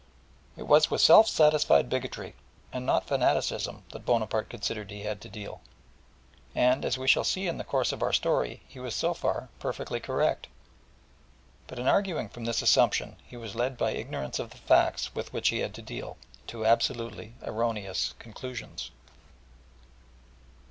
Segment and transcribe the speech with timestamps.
[0.57, 2.33] It was with self satisfied bigotry
[2.73, 5.61] and not fanaticism that Bonaparte considered he had to deal,
[6.55, 9.49] and as we shall see in the course of our story, he was so far
[9.59, 10.47] perfectly correct.
[11.67, 15.31] But in arguing from this assumption, he was led by ignorance of the facts with
[15.33, 18.89] which he had to deal, to absolutely erroneous conclusions.